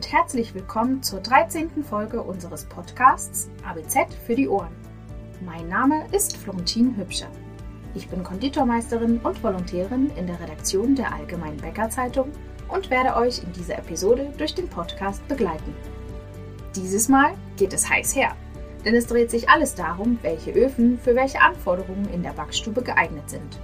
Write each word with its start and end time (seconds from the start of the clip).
und 0.00 0.12
herzlich 0.12 0.54
willkommen 0.54 1.02
zur 1.02 1.20
13. 1.20 1.84
Folge 1.84 2.22
unseres 2.22 2.64
Podcasts 2.64 3.50
ABZ 3.68 4.14
für 4.26 4.34
die 4.34 4.48
Ohren. 4.48 4.74
Mein 5.44 5.68
Name 5.68 6.06
ist 6.10 6.38
Florentin 6.38 6.96
Hübscher. 6.96 7.26
Ich 7.94 8.08
bin 8.08 8.24
Konditormeisterin 8.24 9.18
und 9.18 9.42
Volontärin 9.42 10.10
in 10.16 10.26
der 10.26 10.40
Redaktion 10.40 10.94
der 10.94 11.12
Allgemeinen 11.12 11.58
Bäckerzeitung 11.58 12.30
und 12.68 12.88
werde 12.88 13.14
euch 13.14 13.42
in 13.42 13.52
dieser 13.52 13.78
Episode 13.78 14.32
durch 14.38 14.54
den 14.54 14.70
Podcast 14.70 15.28
begleiten. 15.28 15.76
Dieses 16.74 17.10
Mal 17.10 17.34
geht 17.58 17.74
es 17.74 17.86
heiß 17.86 18.16
her, 18.16 18.34
denn 18.86 18.94
es 18.94 19.06
dreht 19.06 19.30
sich 19.30 19.50
alles 19.50 19.74
darum, 19.74 20.18
welche 20.22 20.52
Öfen 20.52 20.98
für 20.98 21.14
welche 21.14 21.42
Anforderungen 21.42 22.08
in 22.08 22.22
der 22.22 22.32
Backstube 22.32 22.80
geeignet 22.80 23.28
sind. 23.28 23.60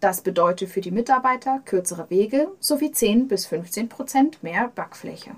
Das 0.00 0.20
bedeutet 0.20 0.68
für 0.68 0.82
die 0.82 0.90
Mitarbeiter 0.90 1.62
kürzere 1.64 2.10
Wege 2.10 2.48
sowie 2.60 2.92
10 2.92 3.28
bis 3.28 3.46
15 3.46 3.88
Prozent 3.88 4.42
mehr 4.42 4.70
Backfläche. 4.74 5.30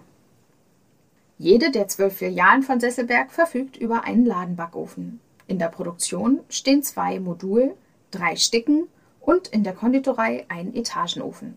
Jede 1.39 1.71
der 1.71 1.87
zwölf 1.87 2.17
Filialen 2.17 2.63
von 2.63 2.81
Sesselberg 2.81 3.31
verfügt 3.31 3.77
über 3.77 4.05
einen 4.05 4.27
Ladenbackofen. 4.27 5.21
In 5.47 5.59
der 5.59 5.69
Produktion 5.69 6.41
stehen 6.49 6.83
zwei 6.83 7.21
Modul, 7.21 7.77
drei 8.11 8.35
Sticken 8.35 8.89
und 9.21 9.47
in 9.49 9.63
der 9.63 9.75
Konditorei 9.75 10.47
ein 10.49 10.75
Etagenofen. 10.75 11.57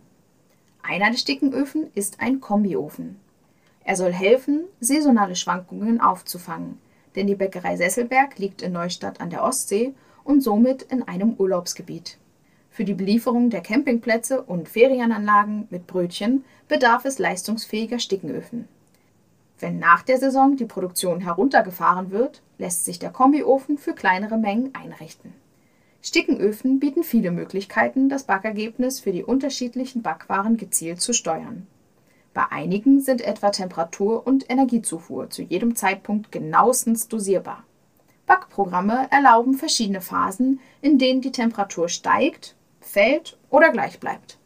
Einer 0.90 1.12
der 1.12 1.18
Stickenöfen 1.20 1.92
ist 1.94 2.20
ein 2.20 2.42
Kombiofen. 2.42 3.20
Er 3.84 3.96
soll 3.96 4.12
helfen, 4.12 4.64
saisonale 4.80 5.36
Schwankungen 5.36 6.02
aufzufangen, 6.02 6.80
denn 7.16 7.28
die 7.28 7.36
Bäckerei 7.36 7.78
Sesselberg 7.78 8.40
liegt 8.40 8.64
in 8.64 8.72
Neustadt 8.72 9.22
an 9.22 9.30
der 9.30 9.44
Ostsee 9.44 9.94
und 10.24 10.42
somit 10.42 10.82
in 10.82 11.08
einem 11.08 11.36
Urlaubsgebiet. 11.36 12.18
Für 12.72 12.86
die 12.86 12.96
Belieferung 12.96 13.52
der 13.52 13.62
Campingplätze 13.62 14.42
und 14.42 14.68
Ferienanlagen 14.68 15.68
mit 15.70 15.86
Brötchen 15.86 16.44
bedarf 16.68 17.06
es 17.06 17.20
leistungsfähiger 17.20 18.00
Stickenöfen. 18.00 18.68
Wenn 19.60 19.78
nach 19.78 20.02
der 20.02 20.18
Saison 20.18 20.58
die 20.58 20.66
Produktion 20.66 21.22
heruntergefahren 21.22 22.10
wird, 22.10 22.42
lässt 22.58 22.86
sich 22.86 22.98
der 22.98 23.12
Kombiofen 23.12 23.78
für 23.78 23.94
kleinere 23.94 24.40
Mengen 24.40 24.74
einrichten. 24.74 25.36
Stickenöfen 26.02 26.80
bieten 26.80 27.04
viele 27.04 27.32
Möglichkeiten, 27.32 28.08
das 28.08 28.24
Backergebnis 28.24 29.00
für 29.02 29.12
die 29.12 29.24
unterschiedlichen 29.24 30.02
Backwaren 30.02 30.56
gezielt 30.56 31.02
zu 31.02 31.14
steuern. 31.14 31.68
Bei 32.34 32.46
einigen 32.52 33.02
sind 33.02 33.22
etwa 33.22 33.50
Temperatur 33.50 34.26
und 34.26 34.50
Energiezufuhr 34.50 35.30
zu 35.30 35.42
jedem 35.42 35.76
Zeitpunkt 35.76 36.32
genauestens 36.32 37.10
dosierbar. 37.10 37.64
Backprogramme 38.28 39.08
erlauben 39.12 39.56
verschiedene 39.56 40.02
Phasen, 40.02 40.60
in 40.82 41.00
denen 41.00 41.20
die 41.22 41.32
Temperatur 41.32 41.90
steigt, 41.90 42.56
fällt 42.80 43.38
oder 43.50 43.72
gleich 43.72 44.00
bleibt. 44.00 44.38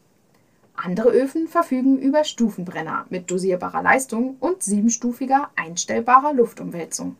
Andere 0.75 1.09
Öfen 1.09 1.47
verfügen 1.47 1.99
über 1.99 2.23
Stufenbrenner 2.23 3.05
mit 3.09 3.29
dosierbarer 3.29 3.83
Leistung 3.83 4.37
und 4.39 4.63
siebenstufiger 4.63 5.51
einstellbarer 5.55 6.33
Luftumwälzung. 6.33 7.15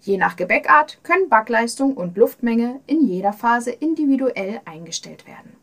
Je 0.00 0.18
nach 0.18 0.36
Gebäckart 0.36 0.98
können 1.02 1.28
Backleistung 1.28 1.94
und 1.94 2.16
Luftmenge 2.16 2.80
in 2.86 3.06
jeder 3.06 3.32
Phase 3.32 3.70
individuell 3.70 4.60
eingestellt 4.64 5.26
werden. 5.26 5.56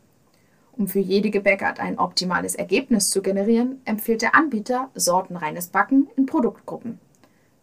Um 0.74 0.88
für 0.88 1.00
jede 1.00 1.30
Gebäckart 1.30 1.80
ein 1.80 2.00
optimales 2.00 2.56
Ergebnis 2.56 3.10
zu 3.10 3.22
generieren, 3.22 3.82
empfiehlt 3.86 4.24
der 4.24 4.36
Anbieter 4.36 4.90
sortenreines 4.96 5.68
Backen 5.68 6.08
in 6.18 6.26
Produktgruppen. 6.26 7.00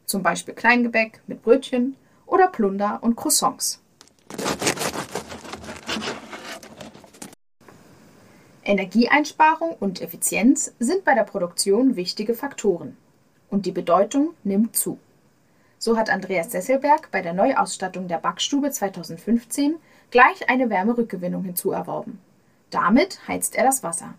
Zum 0.07 0.23
Beispiel 0.23 0.55
Kleingebäck 0.55 1.21
mit 1.27 1.43
Brötchen 1.43 1.97
oder 2.27 2.47
Plunder 2.47 2.99
und 3.03 3.17
Croissants. 3.17 3.83
Energieeinsparung 8.63 9.75
und 9.81 10.01
Effizienz 10.01 10.73
sind 10.79 11.05
bei 11.05 11.15
der 11.15 11.25
Produktion 11.25 11.97
wichtige 11.97 12.35
Faktoren. 12.35 12.97
Und 13.49 13.67
die 13.67 13.73
Bedeutung 13.73 14.35
nimmt 14.45 14.77
zu. 14.77 14.99
So 15.83 15.97
hat 15.97 16.11
Andreas 16.11 16.53
Sesselberg 16.53 17.11
bei 17.11 17.23
der 17.23 17.33
Neuausstattung 17.33 18.07
der 18.07 18.19
Backstube 18.19 18.71
2015 18.71 19.77
gleich 20.11 20.51
eine 20.51 20.69
Wärmerückgewinnung 20.69 21.43
hinzuerworben. 21.43 22.21
Damit 22.69 23.27
heizt 23.27 23.57
er 23.57 23.65
das 23.65 23.83
Wasser. 23.83 24.13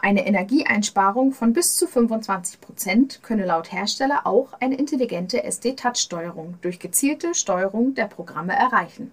Eine 0.00 0.26
Energieeinsparung 0.26 1.32
von 1.32 1.52
bis 1.52 1.76
zu 1.76 1.86
25 1.86 2.62
Prozent 2.62 3.22
könne 3.22 3.44
laut 3.44 3.70
Hersteller 3.70 4.26
auch 4.26 4.54
eine 4.58 4.76
intelligente 4.76 5.44
SD-Touch-Steuerung 5.44 6.54
durch 6.62 6.78
gezielte 6.78 7.34
Steuerung 7.34 7.94
der 7.94 8.06
Programme 8.06 8.54
erreichen. 8.54 9.12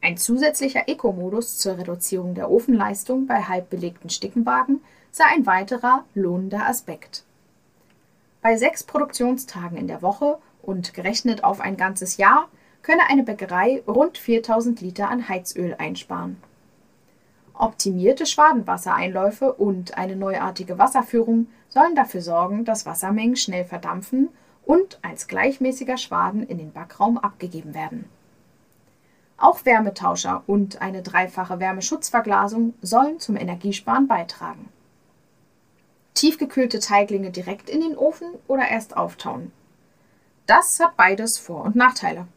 Ein 0.00 0.16
zusätzlicher 0.16 0.88
Eco-Modus 0.88 1.58
zur 1.58 1.78
Reduzierung 1.78 2.34
der 2.34 2.50
Ofenleistung 2.50 3.28
bei 3.28 3.42
halb 3.42 3.70
belegten 3.70 4.10
Stickenwagen 4.10 4.80
sei 5.12 5.24
ein 5.26 5.46
weiterer 5.46 6.04
lohnender 6.14 6.66
Aspekt. 6.66 7.22
Bei 8.42 8.56
sechs 8.56 8.84
Produktionstagen 8.84 9.78
in 9.78 9.86
der 9.86 10.02
Woche 10.02 10.38
und 10.62 10.92
gerechnet 10.92 11.44
auf 11.44 11.60
ein 11.60 11.76
ganzes 11.76 12.18
Jahr 12.18 12.48
könne 12.82 13.02
eine 13.08 13.22
Bäckerei 13.22 13.82
rund 13.86 14.18
4000 14.18 14.80
Liter 14.80 15.08
an 15.08 15.28
Heizöl 15.28 15.74
einsparen. 15.78 16.36
Optimierte 17.54 18.26
Schwadenwassereinläufe 18.26 19.52
und 19.52 19.96
eine 19.96 20.16
neuartige 20.16 20.78
Wasserführung 20.78 21.46
sollen 21.68 21.94
dafür 21.94 22.20
sorgen, 22.22 22.64
dass 22.64 22.84
Wassermengen 22.84 23.36
schnell 23.36 23.64
verdampfen 23.64 24.28
und 24.66 24.98
als 25.02 25.28
gleichmäßiger 25.28 25.96
Schwaden 25.96 26.42
in 26.42 26.58
den 26.58 26.72
Backraum 26.72 27.18
abgegeben 27.18 27.74
werden 27.74 28.04
auch 29.42 29.64
Wärmetauscher 29.64 30.44
und 30.46 30.80
eine 30.80 31.02
dreifache 31.02 31.58
Wärmeschutzverglasung 31.58 32.74
sollen 32.80 33.18
zum 33.18 33.36
Energiesparen 33.36 34.06
beitragen. 34.06 34.68
Tiefgekühlte 36.22 36.78
Teiglinge 36.78 37.32
direkt 37.32 37.68
in 37.68 37.80
den 37.80 37.98
Ofen 37.98 38.28
oder 38.46 38.68
erst 38.68 38.96
auftauen? 38.96 39.50
Das 40.46 40.78
hat 40.78 40.96
beides 40.96 41.36
Vor- 41.36 41.64
und 41.64 41.74
Nachteile. 41.74 42.28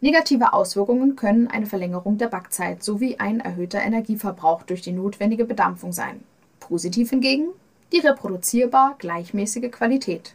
Negative 0.00 0.54
Auswirkungen 0.54 1.14
können 1.14 1.48
eine 1.48 1.66
Verlängerung 1.66 2.16
der 2.16 2.28
Backzeit 2.28 2.82
sowie 2.82 3.18
ein 3.18 3.40
erhöhter 3.40 3.82
Energieverbrauch 3.82 4.62
durch 4.62 4.80
die 4.80 4.92
notwendige 4.92 5.44
Bedampfung 5.44 5.92
sein. 5.92 6.24
Positiv 6.58 7.10
hingegen 7.10 7.48
die 7.92 7.98
reproduzierbar 7.98 8.94
gleichmäßige 8.96 9.70
Qualität. 9.70 10.34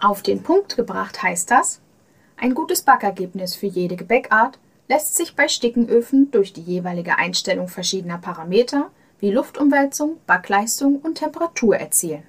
Auf 0.00 0.22
den 0.22 0.42
Punkt 0.42 0.74
gebracht 0.74 1.22
heißt 1.22 1.48
das, 1.52 1.80
ein 2.36 2.54
gutes 2.54 2.82
Backergebnis 2.82 3.54
für 3.54 3.66
jede 3.66 3.94
Gebäckart 3.94 4.58
lässt 4.88 5.14
sich 5.14 5.36
bei 5.36 5.46
Stickenöfen 5.46 6.32
durch 6.32 6.52
die 6.52 6.62
jeweilige 6.62 7.18
Einstellung 7.18 7.68
verschiedener 7.68 8.18
Parameter 8.18 8.90
wie 9.18 9.30
Luftumwälzung, 9.30 10.18
Backleistung 10.26 11.00
und 11.00 11.16
Temperatur 11.16 11.76
erzielen. 11.76 12.24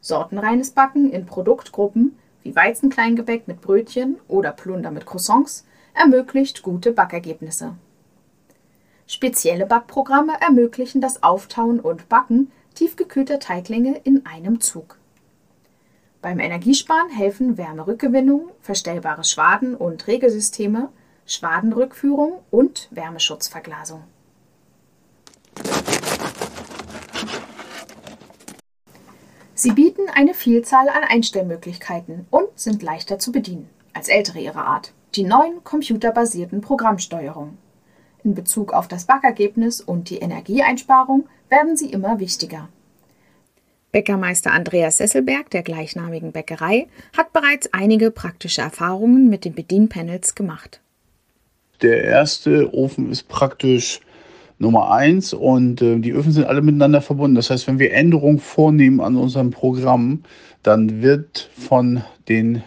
Sortenreines 0.00 0.70
Backen 0.70 1.10
in 1.10 1.26
Produktgruppen 1.26 2.18
wie 2.42 2.54
Weizenkleingebäck 2.54 3.48
mit 3.48 3.60
Brötchen 3.60 4.16
oder 4.28 4.52
Plunder 4.52 4.90
mit 4.90 5.06
Croissants 5.06 5.64
ermöglicht 5.94 6.62
gute 6.62 6.92
Backergebnisse. 6.92 7.74
Spezielle 9.06 9.66
Backprogramme 9.66 10.34
ermöglichen 10.40 11.00
das 11.00 11.22
Auftauen 11.22 11.80
und 11.80 12.08
Backen 12.08 12.50
tiefgekühlter 12.74 13.38
Teiglinge 13.38 14.00
in 14.04 14.26
einem 14.26 14.60
Zug. 14.60 14.98
Beim 16.20 16.40
Energiesparen 16.40 17.10
helfen 17.10 17.58
Wärmerückgewinnung, 17.58 18.48
verstellbare 18.60 19.24
Schwaden- 19.24 19.74
und 19.74 20.06
Regelsysteme, 20.06 20.88
Schwadenrückführung 21.26 22.40
und 22.50 22.88
Wärmeschutzverglasung. 22.90 24.02
Sie 29.64 29.72
bieten 29.72 30.10
eine 30.12 30.34
Vielzahl 30.34 30.90
an 30.90 31.04
Einstellmöglichkeiten 31.08 32.26
und 32.28 32.48
sind 32.54 32.82
leichter 32.82 33.18
zu 33.18 33.32
bedienen 33.32 33.70
als 33.94 34.08
ältere 34.08 34.38
ihrer 34.38 34.66
Art, 34.66 34.92
die 35.14 35.24
neuen 35.24 35.64
computerbasierten 35.64 36.60
Programmsteuerungen. 36.60 37.56
In 38.24 38.34
Bezug 38.34 38.74
auf 38.74 38.88
das 38.88 39.06
Backergebnis 39.06 39.80
und 39.80 40.10
die 40.10 40.18
Energieeinsparung 40.18 41.26
werden 41.48 41.78
sie 41.78 41.88
immer 41.88 42.20
wichtiger. 42.20 42.68
Bäckermeister 43.90 44.52
Andreas 44.52 44.98
Sesselberg 44.98 45.48
der 45.48 45.62
gleichnamigen 45.62 46.32
Bäckerei 46.32 46.86
hat 47.16 47.32
bereits 47.32 47.72
einige 47.72 48.10
praktische 48.10 48.60
Erfahrungen 48.60 49.30
mit 49.30 49.46
den 49.46 49.54
Bedienpanels 49.54 50.34
gemacht. 50.34 50.82
Der 51.80 52.04
erste 52.04 52.74
Ofen 52.74 53.10
ist 53.10 53.28
praktisch 53.28 54.00
Nummer 54.58 54.92
eins 54.92 55.32
und 55.32 55.82
äh, 55.82 55.98
die 55.98 56.12
Öfen 56.12 56.32
sind 56.32 56.46
alle 56.46 56.62
miteinander 56.62 57.00
verbunden. 57.00 57.34
Das 57.34 57.50
heißt, 57.50 57.66
wenn 57.66 57.78
wir 57.78 57.92
Änderungen 57.92 58.38
vornehmen 58.38 59.00
an 59.00 59.16
unserem 59.16 59.50
Programm, 59.50 60.22
dann 60.62 61.02
wird 61.02 61.50
von 61.56 62.02
den 62.28 62.62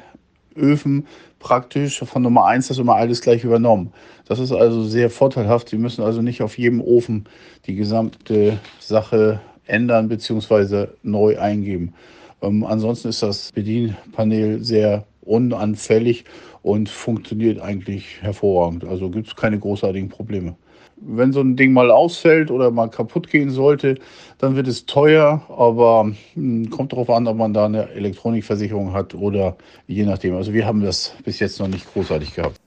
Öfen 0.56 1.08
praktisch 1.40 2.00
von 2.00 2.24
Nummer 2.24 2.46
eins 2.46 2.68
das 2.68 2.78
immer 2.78 2.96
alles 2.96 3.22
gleich 3.22 3.44
übernommen. 3.44 3.94
Das 4.28 4.40
ist 4.40 4.52
also 4.52 4.84
sehr 4.84 5.10
vorteilhaft. 5.10 5.70
Sie 5.70 5.78
müssen 5.78 6.04
also 6.04 6.22
nicht 6.22 6.42
auf 6.42 6.58
jedem 6.58 6.82
Ofen 6.82 7.26
die 7.66 7.76
gesamte 7.76 8.60
Sache 8.80 9.40
ändern 9.66 10.10
bzw. 10.10 10.88
neu 11.04 11.40
eingeben. 11.40 11.94
Ähm, 12.42 12.66
ansonsten 12.66 13.10
ist 13.10 13.24
das 13.24 13.52
Bedienpanel 13.52 14.64
sehr 14.64 15.06
unanfällig 15.22 16.26
und 16.62 16.90
funktioniert 16.90 17.62
eigentlich 17.62 18.22
hervorragend. 18.22 18.86
Also 18.86 19.10
gibt 19.10 19.28
es 19.28 19.36
keine 19.36 19.60
großartigen 19.60 20.10
Probleme. 20.10 20.56
Wenn 21.00 21.32
so 21.32 21.42
ein 21.42 21.56
Ding 21.56 21.74
mal 21.74 21.92
ausfällt 21.92 22.50
oder 22.50 22.72
mal 22.72 22.90
kaputt 22.90 23.30
gehen 23.30 23.52
sollte, 23.52 24.00
dann 24.40 24.56
wird 24.56 24.68
es 24.68 24.86
teuer, 24.86 25.44
aber 25.50 26.12
hm, 26.34 26.70
kommt 26.70 26.92
darauf 26.92 27.10
an, 27.10 27.28
ob 27.28 27.38
man 27.38 27.54
da 27.54 27.66
eine 27.66 27.90
Elektronikversicherung 27.90 28.94
hat 28.94 29.14
oder 29.14 29.58
je 29.88 30.06
nachdem. 30.06 30.36
Also 30.36 30.54
wir 30.54 30.66
haben 30.66 30.82
das 30.82 31.14
bis 31.24 31.40
jetzt 31.40 31.60
noch 31.60 31.68
nicht 31.68 31.92
großartig 31.94 32.34
gehabt. 32.34 32.58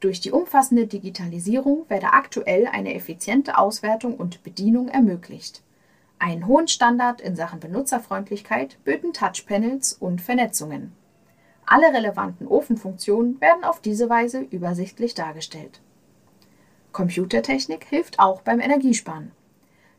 Durch 0.00 0.20
die 0.20 0.30
umfassende 0.30 0.86
Digitalisierung 0.86 1.84
werde 1.88 2.12
aktuell 2.12 2.68
eine 2.68 2.94
effiziente 2.94 3.58
Auswertung 3.58 4.14
und 4.14 4.44
Bedienung 4.44 4.86
ermöglicht. 4.88 5.62
Einen 6.20 6.46
hohen 6.46 6.68
Standard 6.68 7.20
in 7.20 7.34
Sachen 7.34 7.58
Benutzerfreundlichkeit 7.58 8.78
böten 8.84 9.12
Touchpanels 9.12 9.94
und 9.94 10.20
Vernetzungen. 10.20 10.92
Alle 11.66 11.92
relevanten 11.92 12.46
Ofenfunktionen 12.46 13.40
werden 13.40 13.64
auf 13.64 13.80
diese 13.80 14.08
Weise 14.08 14.40
übersichtlich 14.40 15.14
dargestellt. 15.14 15.80
Computertechnik 16.98 17.84
hilft 17.84 18.18
auch 18.18 18.42
beim 18.42 18.58
Energiesparen. 18.58 19.30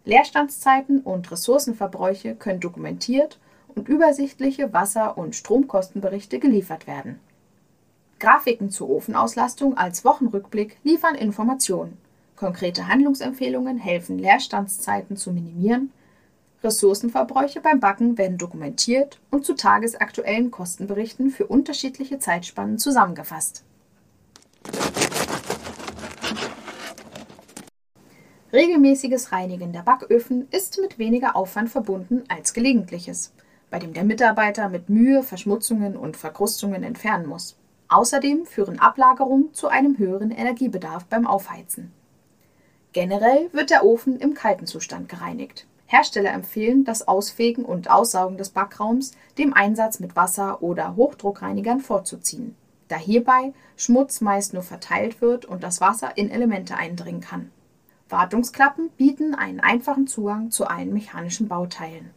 Leerstandszeiten 0.03 0.99
und 0.99 1.31
Ressourcenverbräuche 1.31 2.35
können 2.35 2.59
dokumentiert 2.59 3.39
und 3.69 3.87
übersichtliche 3.87 4.73
Wasser- 4.73 5.17
und 5.17 5.33
Stromkostenberichte 5.33 6.39
geliefert 6.39 6.87
werden. 6.87 7.21
Grafiken 8.19 8.69
zur 8.69 8.89
Ofenauslastung 8.89 9.77
als 9.77 10.03
Wochenrückblick 10.03 10.75
liefern 10.83 11.15
Informationen. 11.15 11.97
Konkrete 12.35 12.89
Handlungsempfehlungen 12.89 13.77
helfen, 13.77 14.19
Leerstandszeiten 14.19 15.15
zu 15.15 15.31
minimieren. 15.31 15.93
Ressourcenverbräuche 16.65 17.61
beim 17.61 17.79
Backen 17.79 18.17
werden 18.17 18.37
dokumentiert 18.37 19.21
und 19.31 19.45
zu 19.45 19.53
tagesaktuellen 19.53 20.51
Kostenberichten 20.51 21.29
für 21.29 21.47
unterschiedliche 21.47 22.19
Zeitspannen 22.19 22.77
zusammengefasst. 22.77 23.63
Regelmäßiges 28.51 29.31
Reinigen 29.31 29.73
der 29.73 29.81
Backöfen 29.81 30.47
ist 30.49 30.79
mit 30.81 30.97
weniger 30.97 31.35
Aufwand 31.35 31.69
verbunden 31.69 32.23
als 32.29 32.53
gelegentliches, 32.53 33.31
bei 33.69 33.77
dem 33.77 33.93
der 33.93 34.03
Mitarbeiter 34.03 34.69
mit 34.69 34.89
Mühe 34.89 35.21
Verschmutzungen 35.21 35.95
und 35.95 36.17
Verkrustungen 36.17 36.81
entfernen 36.81 37.27
muss. 37.27 37.59
Außerdem 37.89 38.47
führen 38.47 38.79
Ablagerungen 38.79 39.53
zu 39.53 39.67
einem 39.67 39.99
höheren 39.99 40.31
Energiebedarf 40.31 41.05
beim 41.05 41.27
Aufheizen. 41.27 41.91
Generell 42.91 43.49
wird 43.53 43.69
der 43.69 43.85
Ofen 43.85 44.17
im 44.17 44.33
kalten 44.33 44.65
Zustand 44.65 45.09
gereinigt. 45.09 45.67
Hersteller 45.85 46.33
empfehlen 46.33 46.85
das 46.85 47.07
Ausfegen 47.07 47.63
und 47.63 47.91
Aussaugen 47.91 48.39
des 48.39 48.49
Backraums 48.49 49.11
dem 49.37 49.53
Einsatz 49.53 49.99
mit 49.99 50.15
Wasser- 50.15 50.63
oder 50.63 50.95
Hochdruckreinigern 50.95 51.81
vorzuziehen, 51.81 52.55
da 52.87 52.95
hierbei 52.95 53.53
Schmutz 53.77 54.21
meist 54.21 54.53
nur 54.53 54.63
verteilt 54.63 55.21
wird 55.21 55.45
und 55.45 55.61
das 55.61 55.81
Wasser 55.81 56.17
in 56.17 56.31
Elemente 56.31 56.75
eindringen 56.75 57.21
kann. 57.21 57.51
Wartungsklappen 58.09 58.89
bieten 58.97 59.35
einen 59.35 59.59
einfachen 59.59 60.07
Zugang 60.07 60.49
zu 60.49 60.65
allen 60.65 60.93
mechanischen 60.93 61.47
Bauteilen. 61.47 62.09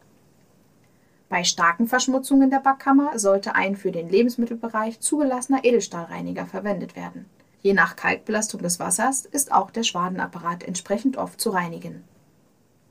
Bei 1.29 1.43
starken 1.43 1.87
Verschmutzungen 1.87 2.49
der 2.49 2.59
Backkammer 2.59 3.17
sollte 3.17 3.55
ein 3.55 3.75
für 3.75 3.91
den 3.91 4.09
Lebensmittelbereich 4.09 4.99
zugelassener 4.99 5.63
Edelstahlreiniger 5.63 6.45
verwendet 6.45 6.95
werden. 6.95 7.25
Je 7.61 7.73
nach 7.73 7.95
Kalkbelastung 7.95 8.61
des 8.61 8.79
Wassers 8.79 9.25
ist 9.25 9.51
auch 9.51 9.71
der 9.71 9.83
Schwadenapparat 9.83 10.63
entsprechend 10.63 11.17
oft 11.17 11.39
zu 11.39 11.51
reinigen. 11.51 12.03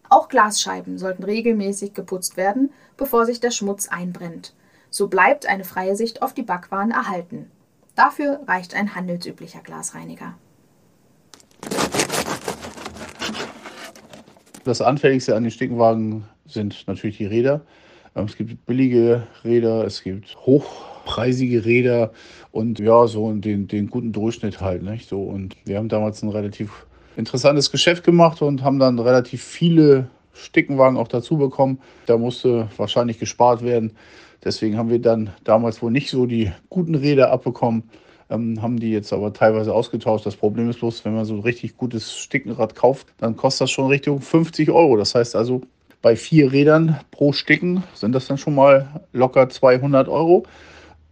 Auch 0.08 0.28
Glasscheiben 0.28 0.98
sollten 0.98 1.24
regelmäßig 1.24 1.94
geputzt 1.94 2.36
werden, 2.36 2.72
bevor 2.96 3.26
sich 3.26 3.40
der 3.40 3.50
Schmutz 3.50 3.88
einbrennt. 3.88 4.54
So 4.90 5.08
bleibt 5.08 5.46
eine 5.46 5.64
freie 5.64 5.96
Sicht 5.96 6.22
auf 6.22 6.34
die 6.34 6.42
Backwaren 6.42 6.90
erhalten. 6.90 7.50
Dafür 7.94 8.40
reicht 8.46 8.74
ein 8.74 8.94
handelsüblicher 8.94 9.60
Glasreiniger. 9.60 10.34
Das 14.64 14.80
Anfälligste 14.80 15.34
an 15.34 15.42
den 15.42 15.50
Stickenwagen 15.50 16.24
sind 16.46 16.84
natürlich 16.86 17.16
die 17.16 17.26
Räder. 17.26 17.62
Ähm, 18.14 18.26
es 18.26 18.36
gibt 18.36 18.64
billige 18.66 19.26
Räder, 19.44 19.84
es 19.84 20.04
gibt 20.04 20.36
hochpreisige 20.36 21.64
Räder 21.64 22.12
und 22.52 22.78
ja, 22.78 23.08
so 23.08 23.32
den, 23.32 23.66
den 23.66 23.88
guten 23.88 24.12
Durchschnitt 24.12 24.60
halt. 24.60 24.82
Nicht? 24.82 25.08
So, 25.08 25.22
und 25.22 25.56
wir 25.64 25.78
haben 25.78 25.88
damals 25.88 26.22
ein 26.22 26.28
relativ 26.28 26.86
interessantes 27.16 27.72
Geschäft 27.72 28.04
gemacht 28.04 28.40
und 28.40 28.62
haben 28.62 28.78
dann 28.78 29.00
relativ 29.00 29.42
viele 29.42 30.08
Stickenwagen 30.32 30.96
auch 30.96 31.08
dazu 31.08 31.36
bekommen. 31.36 31.78
Da 32.06 32.16
musste 32.16 32.68
wahrscheinlich 32.76 33.18
gespart 33.18 33.62
werden. 33.62 33.92
Deswegen 34.44 34.76
haben 34.76 34.90
wir 34.90 35.00
dann 35.00 35.30
damals 35.44 35.82
wohl 35.82 35.90
nicht 35.90 36.10
so 36.10 36.26
die 36.26 36.52
guten 36.68 36.94
Räder 36.94 37.32
abbekommen 37.32 37.84
ähm, 38.32 38.62
haben 38.62 38.78
die 38.78 38.90
jetzt 38.90 39.12
aber 39.12 39.32
teilweise 39.32 39.74
ausgetauscht. 39.74 40.26
Das 40.26 40.36
Problem 40.36 40.70
ist 40.70 40.80
bloß, 40.80 41.04
wenn 41.04 41.14
man 41.14 41.24
so 41.24 41.34
ein 41.34 41.40
richtig 41.40 41.76
gutes 41.76 42.16
Stickenrad 42.16 42.74
kauft, 42.74 43.08
dann 43.18 43.36
kostet 43.36 43.62
das 43.62 43.70
schon 43.70 43.88
Richtung 43.88 44.20
50 44.20 44.70
Euro. 44.70 44.96
Das 44.96 45.14
heißt 45.14 45.36
also, 45.36 45.62
bei 46.00 46.16
vier 46.16 46.52
Rädern 46.52 46.98
pro 47.10 47.32
Sticken 47.32 47.84
sind 47.94 48.12
das 48.12 48.26
dann 48.26 48.38
schon 48.38 48.54
mal 48.54 49.02
locker 49.12 49.48
200 49.48 50.08
Euro. 50.08 50.44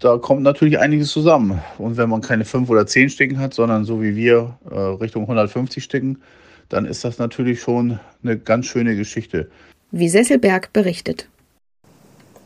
Da 0.00 0.16
kommt 0.16 0.42
natürlich 0.42 0.78
einiges 0.78 1.10
zusammen. 1.10 1.60
Und 1.78 1.96
wenn 1.96 2.08
man 2.08 2.22
keine 2.22 2.44
fünf 2.44 2.70
oder 2.70 2.86
zehn 2.86 3.10
Sticken 3.10 3.38
hat, 3.38 3.54
sondern 3.54 3.84
so 3.84 4.02
wie 4.02 4.16
wir 4.16 4.58
äh, 4.70 4.74
Richtung 4.74 5.22
150 5.22 5.84
Sticken, 5.84 6.22
dann 6.70 6.86
ist 6.86 7.04
das 7.04 7.18
natürlich 7.18 7.60
schon 7.60 8.00
eine 8.22 8.38
ganz 8.38 8.66
schöne 8.66 8.96
Geschichte. 8.96 9.50
Wie 9.90 10.08
Sesselberg 10.08 10.72
berichtet. 10.72 11.28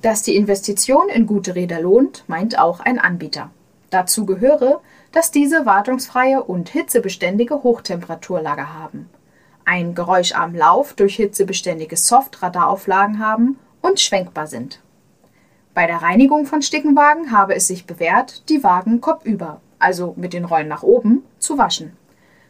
Dass 0.02 0.22
die 0.22 0.36
Investition 0.36 1.08
in 1.14 1.26
gute 1.26 1.54
Räder 1.54 1.80
lohnt, 1.80 2.24
meint 2.26 2.58
auch 2.58 2.80
ein 2.80 2.98
Anbieter. 2.98 3.50
Dazu 3.94 4.26
gehöre, 4.26 4.80
dass 5.12 5.30
diese 5.30 5.66
wartungsfreie 5.66 6.42
und 6.42 6.68
hitzebeständige 6.68 7.62
Hochtemperaturlager 7.62 8.74
haben, 8.74 9.08
einen 9.64 9.94
geräuscharmen 9.94 10.56
Lauf 10.56 10.94
durch 10.94 11.14
hitzebeständige 11.14 11.96
Soft-Radarauflagen 11.96 13.20
haben 13.20 13.56
und 13.82 14.00
schwenkbar 14.00 14.48
sind. 14.48 14.80
Bei 15.74 15.86
der 15.86 16.02
Reinigung 16.02 16.44
von 16.44 16.60
Stickenwagen 16.60 17.30
habe 17.30 17.54
es 17.54 17.68
sich 17.68 17.86
bewährt, 17.86 18.48
die 18.48 18.64
Wagen 18.64 19.00
kopfüber, 19.00 19.60
also 19.78 20.14
mit 20.16 20.32
den 20.32 20.44
Rollen 20.44 20.66
nach 20.66 20.82
oben, 20.82 21.22
zu 21.38 21.56
waschen. 21.56 21.96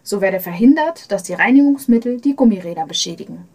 So 0.03 0.23
werde 0.23 0.41
verhindert, 0.41 1.13
dass 1.13 1.25
die 1.25 1.35
Reinigungsmittel 1.35 2.23
die 2.23 2.37
Gummiräder 2.37 2.87
beschädigen. 2.87 3.47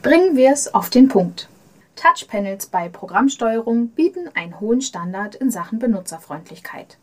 Bringen 0.00 0.36
wir 0.36 0.52
es 0.52 0.72
auf 0.72 0.90
den 0.90 1.08
Punkt. 1.08 1.48
Touchpanels 1.96 2.66
bei 2.66 2.90
Programmsteuerung 2.90 3.88
bieten 3.88 4.28
einen 4.34 4.60
hohen 4.60 4.82
Standard 4.82 5.34
in 5.34 5.50
Sachen 5.50 5.78
Benutzerfreundlichkeit. 5.78 6.98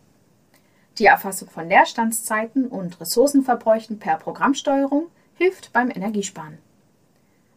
Die 1.00 1.08
Erfassung 1.08 1.50
von 1.50 1.68
Leerstandszeiten 1.68 2.68
und 2.68 3.02
Ressourcenverbräuchen 3.02 3.98
per 3.98 4.18
Programmsteuerung 4.18 5.08
hilft 5.34 5.74
beim 5.74 5.90
Energiesparen. 5.90 6.60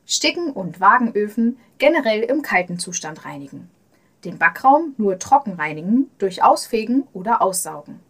Sticken 0.06 0.50
und 0.50 0.80
Wagenöfen 0.80 1.58
generell 1.76 2.22
im 2.22 2.40
kalten 2.40 2.78
Zustand 2.78 3.26
reinigen. 3.26 3.70
Den 4.24 4.38
Backraum 4.38 4.94
nur 4.96 5.18
trocken 5.18 5.52
reinigen 5.52 6.10
durch 6.16 6.42
Ausfegen 6.42 7.06
oder 7.12 7.42
Aussaugen. 7.42 8.00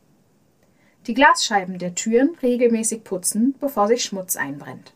Die 1.09 1.14
Glasscheiben 1.14 1.78
der 1.78 1.97
Türen 1.97 2.37
regelmäßig 2.42 3.02
putzen, 3.02 3.56
bevor 3.59 3.88
sich 3.88 4.04
Schmutz 4.04 4.37
einbrennt. 4.37 4.92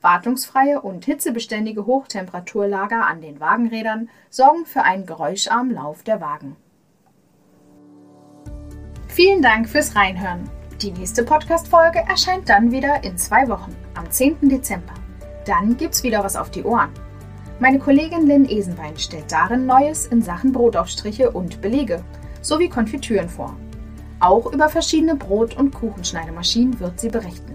Wartungsfreie 0.00 0.80
und 0.80 1.04
hitzebeständige 1.04 1.86
Hochtemperaturlager 1.86 3.06
an 3.06 3.20
den 3.20 3.40
Wagenrädern 3.40 4.08
sorgen 4.30 4.64
für 4.64 4.82
einen 4.82 5.06
geräuscharmen 5.06 5.74
Lauf 5.74 6.02
der 6.02 6.20
Wagen. 6.20 6.56
Vielen 9.08 9.42
Dank 9.42 9.68
fürs 9.68 9.96
Reinhören. 9.96 10.48
Die 10.80 10.92
nächste 10.92 11.24
Podcast-Folge 11.24 11.98
erscheint 12.08 12.48
dann 12.48 12.70
wieder 12.70 13.02
in 13.02 13.18
zwei 13.18 13.48
Wochen, 13.48 13.74
am 13.94 14.08
10. 14.08 14.48
Dezember. 14.48 14.94
Dann 15.44 15.76
gibt's 15.76 16.04
wieder 16.04 16.22
was 16.22 16.36
auf 16.36 16.50
die 16.50 16.62
Ohren. 16.62 16.90
Meine 17.58 17.80
Kollegin 17.80 18.28
Lynn 18.28 18.48
Esenbein 18.48 18.96
stellt 18.96 19.32
darin 19.32 19.66
Neues 19.66 20.06
in 20.06 20.22
Sachen 20.22 20.52
Brotaufstriche 20.52 21.32
und 21.32 21.60
Belege 21.60 22.04
sowie 22.40 22.68
Konfitüren 22.68 23.28
vor. 23.28 23.56
Auch 24.20 24.52
über 24.52 24.68
verschiedene 24.68 25.16
Brot- 25.16 25.56
und 25.56 25.74
Kuchenschneidemaschinen 25.74 26.78
wird 26.78 27.00
sie 27.00 27.08
berichten. 27.08 27.54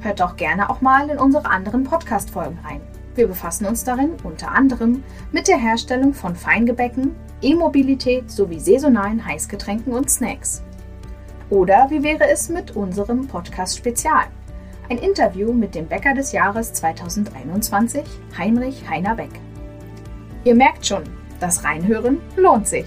Hört 0.00 0.20
doch 0.20 0.36
gerne 0.36 0.70
auch 0.70 0.80
mal 0.80 1.10
in 1.10 1.18
unsere 1.18 1.44
anderen 1.44 1.84
Podcast-Folgen 1.84 2.58
rein. 2.64 2.80
Wir 3.14 3.28
befassen 3.28 3.66
uns 3.66 3.84
darin 3.84 4.12
unter 4.24 4.50
anderem 4.50 5.02
mit 5.30 5.46
der 5.46 5.58
Herstellung 5.58 6.14
von 6.14 6.34
Feingebäcken, 6.34 7.14
E-Mobilität 7.42 8.30
sowie 8.30 8.58
saisonalen 8.58 9.24
Heißgetränken 9.24 9.92
und 9.92 10.08
Snacks. 10.08 10.62
Oder 11.50 11.88
wie 11.90 12.02
wäre 12.02 12.30
es 12.30 12.48
mit 12.48 12.76
unserem 12.76 13.26
Podcast 13.26 13.76
Spezial? 13.76 14.24
Ein 14.88 14.96
Interview 14.96 15.52
mit 15.52 15.74
dem 15.74 15.86
Bäcker 15.86 16.14
des 16.14 16.32
Jahres 16.32 16.72
2021, 16.72 18.04
Heinrich 18.38 18.88
Heiner 18.88 19.16
Beck. 19.16 19.38
Ihr 20.44 20.54
merkt 20.54 20.86
schon, 20.86 21.02
das 21.40 21.62
Reinhören 21.62 22.20
lohnt 22.36 22.66
sich. 22.66 22.86